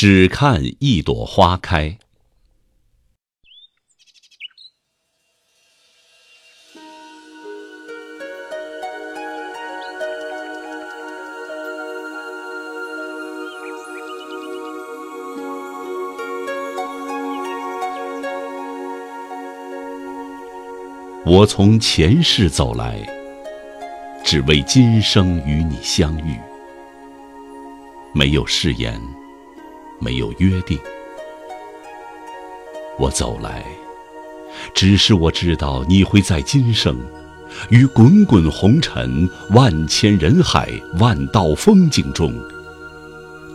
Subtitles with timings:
[0.00, 1.98] 只看一朵花开。
[21.26, 23.04] 我从前世走来，
[24.24, 26.38] 只为今生与你相遇。
[28.14, 28.96] 没有誓言，
[29.98, 30.78] 没有约定。
[32.98, 33.64] 我走来，
[34.74, 36.98] 只是我知道你会在今生，
[37.70, 42.32] 于滚滚红尘、万千人海、万道风景中，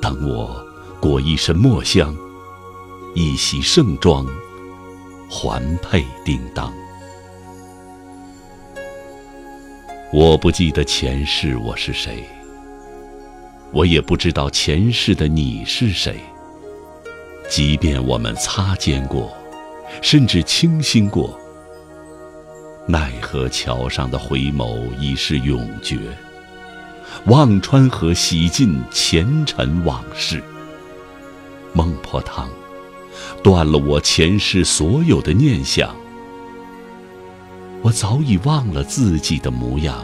[0.01, 0.65] 等我
[0.99, 2.15] 裹一身墨香，
[3.15, 4.25] 一袭盛装，
[5.29, 6.73] 环佩叮当。
[10.13, 12.23] 我不记得前世我是谁。
[13.71, 16.19] 我也不知道前世的你是谁。
[17.55, 19.31] 即便我们擦肩过，
[20.01, 21.39] 甚至倾心过，
[22.87, 25.99] 奈何桥上的回眸已是永诀。
[27.27, 30.43] 忘川河洗尽前尘往事。
[31.73, 32.49] 孟婆汤，
[33.43, 35.95] 断了我前世所有的念想。
[37.83, 40.03] 我早已忘了自己的模样。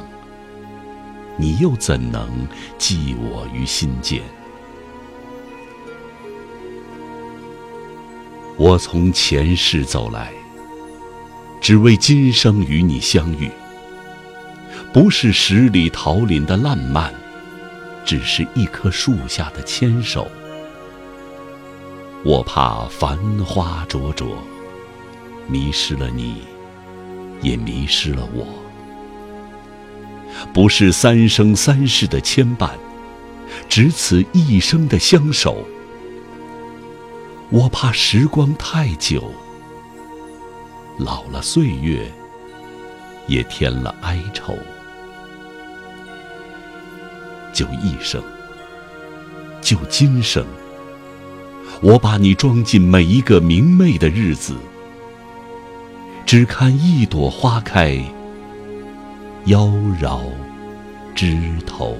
[1.35, 2.29] 你又怎能
[2.77, 4.21] 记我于心间？
[8.59, 10.33] 我从前世走来，
[11.61, 13.49] 只为今生与你相遇。
[14.91, 17.13] 不是十里桃林的烂漫，
[18.03, 20.27] 只是一棵树下的牵手。
[22.25, 24.27] 我怕繁花灼灼，
[25.47, 26.41] 迷失了你，
[27.41, 28.45] 也迷失了我。
[30.53, 32.71] 不是三生三世的牵绊，
[33.69, 35.65] 只此一生的相守。
[37.51, 39.33] 我怕时光太久，
[40.99, 42.07] 老了岁月，
[43.25, 44.55] 也添了哀愁。
[47.51, 48.21] 就一生，
[49.61, 50.45] 就今生，
[51.81, 54.55] 我把你装进每一个明媚的日子，
[56.27, 57.99] 只看一朵花开。
[59.45, 59.65] 妖
[59.99, 60.21] 娆
[61.15, 61.97] 枝头。